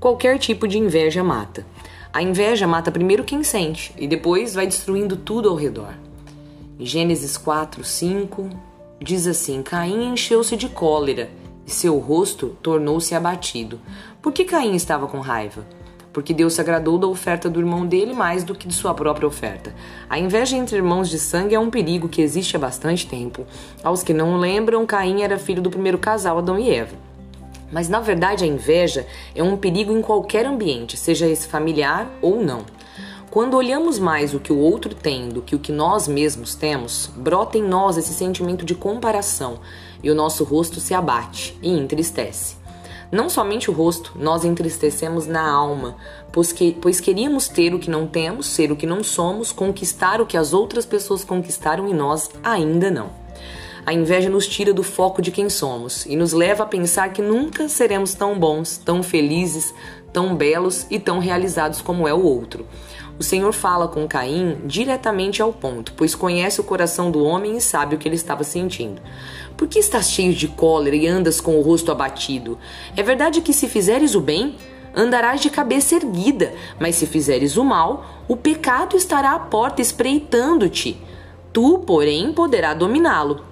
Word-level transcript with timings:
Qualquer 0.00 0.38
tipo 0.38 0.68
de 0.68 0.78
inveja 0.78 1.24
mata. 1.24 1.66
A 2.12 2.22
inveja 2.22 2.68
mata 2.68 2.92
primeiro 2.92 3.24
quem 3.24 3.42
sente 3.42 3.92
e 3.98 4.06
depois 4.06 4.54
vai 4.54 4.64
destruindo 4.64 5.16
tudo 5.16 5.48
ao 5.48 5.56
redor. 5.56 5.92
Em 6.78 6.86
Gênesis 6.86 7.36
4, 7.36 7.82
5 7.82 8.48
diz 9.00 9.26
assim: 9.26 9.60
Caim 9.60 10.12
encheu-se 10.12 10.56
de 10.56 10.68
cólera 10.68 11.28
e 11.66 11.70
seu 11.72 11.98
rosto 11.98 12.56
tornou-se 12.62 13.12
abatido. 13.12 13.80
Por 14.22 14.32
que 14.32 14.44
Caim 14.44 14.76
estava 14.76 15.08
com 15.08 15.18
raiva? 15.18 15.66
Porque 16.12 16.32
Deus 16.32 16.52
se 16.52 16.60
agradou 16.60 16.96
da 16.96 17.08
oferta 17.08 17.50
do 17.50 17.58
irmão 17.58 17.84
dele 17.84 18.14
mais 18.14 18.44
do 18.44 18.54
que 18.54 18.68
de 18.68 18.74
sua 18.74 18.94
própria 18.94 19.26
oferta. 19.26 19.74
A 20.08 20.16
inveja 20.16 20.56
entre 20.56 20.76
irmãos 20.76 21.10
de 21.10 21.18
sangue 21.18 21.56
é 21.56 21.58
um 21.58 21.70
perigo 21.70 22.08
que 22.08 22.22
existe 22.22 22.54
há 22.54 22.58
bastante 22.60 23.04
tempo. 23.04 23.44
Aos 23.82 24.04
que 24.04 24.14
não 24.14 24.36
lembram, 24.36 24.86
Caim 24.86 25.22
era 25.22 25.38
filho 25.38 25.60
do 25.60 25.70
primeiro 25.70 25.98
casal, 25.98 26.38
Adão 26.38 26.56
e 26.56 26.70
Eva. 26.70 27.07
Mas 27.70 27.88
na 27.88 28.00
verdade 28.00 28.44
a 28.44 28.46
inveja 28.46 29.06
é 29.34 29.42
um 29.42 29.56
perigo 29.56 29.92
em 29.92 30.00
qualquer 30.00 30.46
ambiente, 30.46 30.96
seja 30.96 31.26
esse 31.26 31.46
familiar 31.46 32.10
ou 32.22 32.42
não. 32.42 32.64
Quando 33.30 33.58
olhamos 33.58 33.98
mais 33.98 34.32
o 34.32 34.40
que 34.40 34.52
o 34.52 34.58
outro 34.58 34.94
tem 34.94 35.28
do 35.28 35.42
que 35.42 35.54
o 35.54 35.58
que 35.58 35.70
nós 35.70 36.08
mesmos 36.08 36.54
temos, 36.54 37.10
brota 37.14 37.58
em 37.58 37.62
nós 37.62 37.98
esse 37.98 38.14
sentimento 38.14 38.64
de 38.64 38.74
comparação 38.74 39.60
e 40.02 40.10
o 40.10 40.14
nosso 40.14 40.44
rosto 40.44 40.80
se 40.80 40.94
abate 40.94 41.58
e 41.62 41.68
entristece. 41.70 42.56
Não 43.12 43.28
somente 43.28 43.70
o 43.70 43.74
rosto, 43.74 44.12
nós 44.16 44.44
entristecemos 44.44 45.26
na 45.26 45.50
alma, 45.50 45.96
pois, 46.30 46.52
que, 46.52 46.72
pois 46.72 47.00
queríamos 47.00 47.48
ter 47.48 47.74
o 47.74 47.78
que 47.78 47.90
não 47.90 48.06
temos, 48.06 48.46
ser 48.46 48.70
o 48.70 48.76
que 48.76 48.86
não 48.86 49.02
somos, 49.02 49.50
conquistar 49.50 50.20
o 50.20 50.26
que 50.26 50.36
as 50.36 50.52
outras 50.52 50.84
pessoas 50.84 51.24
conquistaram 51.24 51.88
e 51.88 51.94
nós 51.94 52.30
ainda 52.42 52.90
não. 52.90 53.27
A 53.88 53.92
inveja 53.94 54.28
nos 54.28 54.46
tira 54.46 54.74
do 54.74 54.82
foco 54.82 55.22
de 55.22 55.30
quem 55.30 55.48
somos 55.48 56.04
e 56.04 56.14
nos 56.14 56.34
leva 56.34 56.62
a 56.62 56.66
pensar 56.66 57.10
que 57.10 57.22
nunca 57.22 57.70
seremos 57.70 58.12
tão 58.12 58.38
bons, 58.38 58.76
tão 58.76 59.02
felizes, 59.02 59.72
tão 60.12 60.36
belos 60.36 60.86
e 60.90 60.98
tão 60.98 61.18
realizados 61.18 61.80
como 61.80 62.06
é 62.06 62.12
o 62.12 62.22
outro. 62.22 62.66
O 63.18 63.22
Senhor 63.22 63.50
fala 63.50 63.88
com 63.88 64.06
Caim 64.06 64.58
diretamente 64.66 65.40
ao 65.40 65.54
ponto, 65.54 65.94
pois 65.96 66.14
conhece 66.14 66.60
o 66.60 66.64
coração 66.64 67.10
do 67.10 67.24
homem 67.24 67.56
e 67.56 67.62
sabe 67.62 67.94
o 67.94 67.98
que 67.98 68.06
ele 68.06 68.16
estava 68.16 68.44
sentindo. 68.44 69.00
Por 69.56 69.66
que 69.66 69.78
estás 69.78 70.10
cheio 70.10 70.34
de 70.34 70.48
cólera 70.48 70.94
e 70.94 71.06
andas 71.06 71.40
com 71.40 71.58
o 71.58 71.62
rosto 71.62 71.90
abatido? 71.90 72.58
É 72.94 73.02
verdade 73.02 73.40
que 73.40 73.54
se 73.54 73.66
fizeres 73.66 74.14
o 74.14 74.20
bem, 74.20 74.56
andarás 74.94 75.40
de 75.40 75.48
cabeça 75.48 75.94
erguida, 75.94 76.52
mas 76.78 76.96
se 76.96 77.06
fizeres 77.06 77.56
o 77.56 77.64
mal, 77.64 78.04
o 78.28 78.36
pecado 78.36 78.98
estará 78.98 79.32
à 79.32 79.38
porta 79.38 79.80
espreitando-te. 79.80 81.00
Tu, 81.54 81.78
porém, 81.86 82.34
poderá 82.34 82.74
dominá-lo. 82.74 83.47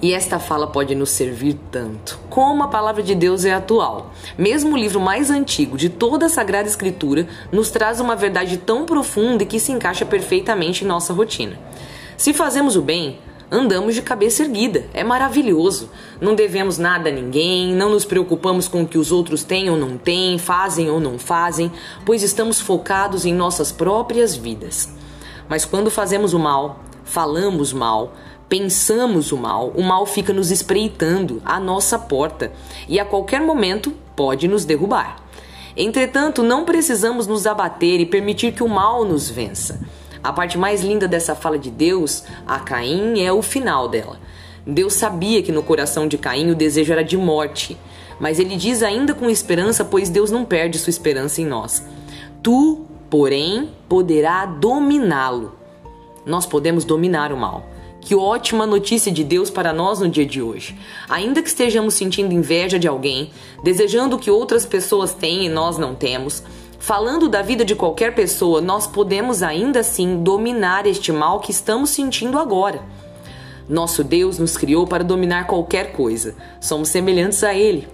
E 0.00 0.14
esta 0.14 0.38
fala 0.38 0.68
pode 0.68 0.94
nos 0.94 1.10
servir 1.10 1.58
tanto. 1.72 2.20
Como 2.30 2.62
a 2.62 2.68
palavra 2.68 3.02
de 3.02 3.16
Deus 3.16 3.44
é 3.44 3.52
atual. 3.52 4.12
Mesmo 4.36 4.74
o 4.74 4.78
livro 4.78 5.00
mais 5.00 5.28
antigo 5.28 5.76
de 5.76 5.88
toda 5.88 6.26
a 6.26 6.28
Sagrada 6.28 6.68
Escritura 6.68 7.26
nos 7.50 7.70
traz 7.70 7.98
uma 7.98 8.14
verdade 8.14 8.58
tão 8.58 8.86
profunda 8.86 9.42
e 9.42 9.46
que 9.46 9.58
se 9.58 9.72
encaixa 9.72 10.06
perfeitamente 10.06 10.84
em 10.84 10.86
nossa 10.86 11.12
rotina. 11.12 11.58
Se 12.16 12.32
fazemos 12.32 12.76
o 12.76 12.82
bem, 12.82 13.18
andamos 13.50 13.96
de 13.96 14.02
cabeça 14.02 14.44
erguida. 14.44 14.84
É 14.94 15.02
maravilhoso. 15.02 15.90
Não 16.20 16.36
devemos 16.36 16.78
nada 16.78 17.08
a 17.08 17.12
ninguém, 17.12 17.74
não 17.74 17.90
nos 17.90 18.04
preocupamos 18.04 18.68
com 18.68 18.82
o 18.82 18.86
que 18.86 18.98
os 18.98 19.10
outros 19.10 19.42
têm 19.42 19.68
ou 19.68 19.76
não 19.76 19.98
têm, 19.98 20.38
fazem 20.38 20.88
ou 20.88 21.00
não 21.00 21.18
fazem, 21.18 21.72
pois 22.06 22.22
estamos 22.22 22.60
focados 22.60 23.24
em 23.24 23.34
nossas 23.34 23.72
próprias 23.72 24.36
vidas. 24.36 24.88
Mas 25.48 25.64
quando 25.64 25.90
fazemos 25.90 26.34
o 26.34 26.38
mal, 26.38 26.80
falamos 27.02 27.72
mal, 27.72 28.12
pensamos 28.48 29.30
o 29.30 29.36
mal, 29.36 29.72
o 29.76 29.82
mal 29.82 30.06
fica 30.06 30.32
nos 30.32 30.50
espreitando 30.50 31.42
à 31.44 31.60
nossa 31.60 31.98
porta 31.98 32.52
e 32.88 32.98
a 32.98 33.04
qualquer 33.04 33.40
momento 33.40 33.92
pode 34.16 34.48
nos 34.48 34.64
derrubar. 34.64 35.22
Entretanto, 35.76 36.42
não 36.42 36.64
precisamos 36.64 37.26
nos 37.26 37.46
abater 37.46 38.00
e 38.00 38.06
permitir 38.06 38.52
que 38.52 38.62
o 38.62 38.68
mal 38.68 39.04
nos 39.04 39.30
vença. 39.30 39.80
A 40.22 40.32
parte 40.32 40.58
mais 40.58 40.82
linda 40.82 41.06
dessa 41.06 41.34
fala 41.34 41.58
de 41.58 41.70
Deus 41.70 42.24
a 42.46 42.58
Caim 42.58 43.20
é 43.20 43.32
o 43.32 43.42
final 43.42 43.88
dela. 43.88 44.18
Deus 44.66 44.94
sabia 44.94 45.42
que 45.42 45.52
no 45.52 45.62
coração 45.62 46.08
de 46.08 46.18
Caim 46.18 46.50
o 46.50 46.54
desejo 46.54 46.92
era 46.92 47.04
de 47.04 47.16
morte, 47.16 47.78
mas 48.18 48.40
ele 48.40 48.56
diz 48.56 48.82
ainda 48.82 49.14
com 49.14 49.30
esperança, 49.30 49.84
pois 49.84 50.10
Deus 50.10 50.30
não 50.30 50.44
perde 50.44 50.78
sua 50.78 50.90
esperança 50.90 51.40
em 51.40 51.46
nós. 51.46 51.86
Tu, 52.42 52.84
porém, 53.08 53.70
poderá 53.88 54.44
dominá-lo. 54.44 55.56
Nós 56.26 56.44
podemos 56.44 56.84
dominar 56.84 57.32
o 57.32 57.36
mal. 57.36 57.64
Que 58.00 58.14
ótima 58.14 58.66
notícia 58.66 59.12
de 59.12 59.22
Deus 59.22 59.50
para 59.50 59.72
nós 59.72 60.00
no 60.00 60.08
dia 60.08 60.24
de 60.24 60.40
hoje. 60.40 60.78
Ainda 61.08 61.42
que 61.42 61.48
estejamos 61.48 61.94
sentindo 61.94 62.32
inveja 62.32 62.78
de 62.78 62.88
alguém, 62.88 63.30
desejando 63.62 64.16
o 64.16 64.18
que 64.18 64.30
outras 64.30 64.64
pessoas 64.64 65.12
têm 65.12 65.44
e 65.44 65.48
nós 65.48 65.76
não 65.76 65.94
temos, 65.94 66.42
falando 66.78 67.28
da 67.28 67.42
vida 67.42 67.64
de 67.64 67.74
qualquer 67.74 68.14
pessoa, 68.14 68.60
nós 68.60 68.86
podemos 68.86 69.42
ainda 69.42 69.80
assim 69.80 70.22
dominar 70.22 70.86
este 70.86 71.12
mal 71.12 71.40
que 71.40 71.50
estamos 71.50 71.90
sentindo 71.90 72.38
agora. 72.38 72.82
Nosso 73.68 74.02
Deus 74.02 74.38
nos 74.38 74.56
criou 74.56 74.86
para 74.86 75.04
dominar 75.04 75.46
qualquer 75.46 75.92
coisa. 75.92 76.34
Somos 76.60 76.88
semelhantes 76.88 77.44
a 77.44 77.52
Ele. 77.54 77.86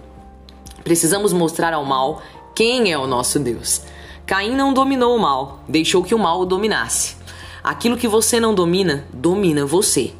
Precisamos 0.83 1.33
mostrar 1.33 1.73
ao 1.73 1.83
mal 1.83 2.21
quem 2.55 2.91
é 2.91 2.97
o 2.97 3.07
nosso 3.07 3.39
Deus. 3.39 3.81
Caim 4.25 4.55
não 4.55 4.73
dominou 4.73 5.15
o 5.15 5.19
mal, 5.19 5.59
deixou 5.67 6.01
que 6.01 6.15
o 6.15 6.19
mal 6.19 6.39
o 6.39 6.45
dominasse. 6.45 7.17
Aquilo 7.65 7.97
que 7.97 8.07
você 8.07 8.39
não 8.39 8.53
domina, 8.53 9.07
domina 9.11 9.65
você. 9.65 10.13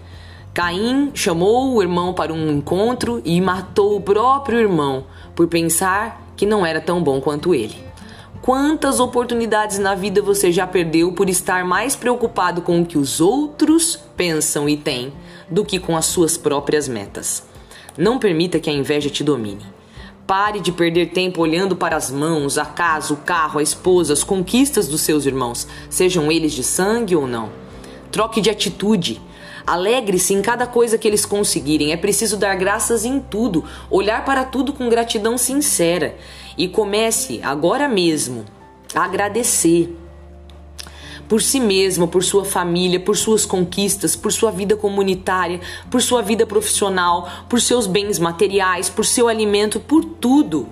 Caim 0.52 1.12
chamou 1.14 1.76
o 1.76 1.82
irmão 1.84 2.12
para 2.12 2.34
um 2.34 2.50
encontro 2.50 3.22
e 3.24 3.40
matou 3.40 3.96
o 3.96 4.02
próprio 4.02 4.60
irmão 4.60 5.04
por 5.36 5.48
pensar 5.48 6.28
que 6.36 6.44
não 6.44 6.66
era 6.66 6.82
tão 6.82 7.04
bom 7.04 7.22
quanto 7.22 7.54
ele. 7.54 7.76
Quantas 8.42 9.00
oportunidades 9.00 9.78
na 9.78 9.94
vida 9.94 10.24
você 10.24 10.52
já 10.52 10.66
perdeu 10.66 11.12
por 11.12 11.30
estar 11.30 11.64
mais 11.64 11.96
preocupado 11.96 12.64
com 12.64 12.82
o 12.82 12.86
que 12.86 12.98
os 12.98 13.22
outros 13.22 13.96
pensam 14.18 14.68
e 14.68 14.76
têm 14.76 15.14
do 15.48 15.64
que 15.64 15.78
com 15.78 15.96
as 15.96 16.08
suas 16.08 16.36
próprias 16.38 16.88
metas? 16.88 17.44
Não 17.96 18.18
permita 18.18 18.60
que 18.60 18.72
a 18.72 18.74
inveja 18.74 19.12
te 19.12 19.24
domine. 19.24 19.75
Pare 20.28 20.60
de 20.60 20.72
perder 20.72 21.12
tempo 21.12 21.40
olhando 21.40 21.76
para 21.76 21.96
as 21.96 22.10
mãos, 22.10 22.58
a 22.58 22.66
casa, 22.66 23.14
o 23.14 23.18
carro, 23.18 23.60
a 23.60 23.64
esposa, 23.64 24.12
as 24.12 24.24
conquistas 24.24 24.88
dos 24.88 25.02
seus 25.02 25.28
irmãos, 25.28 25.68
sejam 25.88 26.32
eles 26.32 26.52
de 26.52 26.64
sangue 26.64 27.16
ou 27.16 27.28
não. 27.28 27.52
Troque 28.12 28.42
de 28.42 28.50
atitude. 28.50 29.22
Alegre-se 29.68 30.34
em 30.34 30.42
cada 30.42 30.66
coisa 30.66 30.98
que 30.98 31.08
eles 31.08 31.26
conseguirem. 31.26 31.92
É 31.92 31.98
preciso 31.98 32.38
dar 32.38 32.56
graças 32.56 33.06
em 33.06 33.20
tudo, 33.20 33.66
olhar 33.90 34.26
para 34.26 34.44
tudo 34.44 34.74
com 34.74 34.90
gratidão 34.90 35.38
sincera. 35.38 36.16
E 36.58 36.68
comece 36.68 37.40
agora 37.44 37.88
mesmo 37.88 38.46
a 38.96 39.04
agradecer 39.04 39.96
por 41.28 41.42
si 41.42 41.60
mesmo, 41.60 42.08
por 42.08 42.24
sua 42.24 42.46
família, 42.46 43.00
por 43.00 43.18
suas 43.18 43.46
conquistas, 43.46 44.16
por 44.16 44.32
sua 44.32 44.52
vida 44.52 44.76
comunitária, 44.76 45.60
por 45.90 46.02
sua 46.02 46.22
vida 46.22 46.46
profissional, 46.46 47.30
por 47.50 47.60
seus 47.60 47.88
bens 47.88 48.20
materiais, 48.20 48.90
por 48.90 49.06
seu 49.06 49.28
alimento, 49.28 49.80
por 49.80 50.04
tudo, 50.06 50.68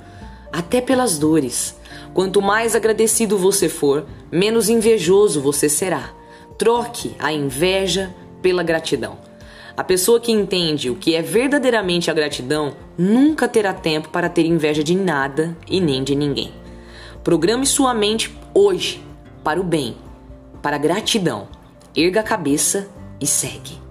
até 0.52 0.80
pelas 0.80 1.18
dores. 1.18 1.76
Quanto 2.14 2.42
mais 2.42 2.76
agradecido 2.76 3.38
você 3.38 3.68
for, 3.68 4.06
menos 4.32 4.70
invejoso 4.70 5.42
você 5.42 5.68
será. 5.68 6.12
Troque 6.58 7.16
a 7.18 7.34
inveja 7.34 8.14
pela 8.42 8.62
gratidão. 8.62 9.18
A 9.76 9.84
pessoa 9.84 10.20
que 10.20 10.32
entende 10.32 10.92
o 10.92 10.96
que 10.96 11.16
é 11.16 11.22
verdadeiramente 11.24 12.12
a 12.12 12.14
gratidão 12.14 12.76
nunca 12.96 13.48
terá 13.48 13.74
tempo 13.74 14.10
para 14.10 14.30
ter 14.30 14.46
inveja 14.46 14.84
de 14.84 14.94
nada 14.96 15.58
e 15.68 15.82
nem 15.82 16.04
de 16.04 16.14
ninguém. 16.14 16.54
Programe 17.24 17.66
sua 17.66 17.92
mente 17.92 18.38
hoje 18.54 19.02
para 19.44 19.60
o 19.60 19.64
bem 19.64 19.96
para 20.64 20.78
gratidão. 20.78 21.50
Erga 21.96 22.22
a 22.22 22.24
cabeça 22.24 22.88
e 23.20 23.28
segue. 23.28 23.83